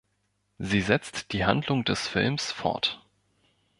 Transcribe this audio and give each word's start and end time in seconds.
Sie 0.57 0.81
setzt 0.81 1.31
die 1.31 1.45
Handlung 1.45 1.85
des 1.85 2.07
Films 2.07 2.51
fort. 2.51 3.03